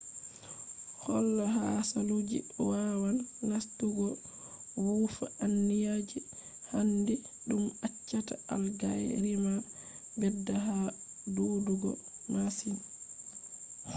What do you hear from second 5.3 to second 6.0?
anniya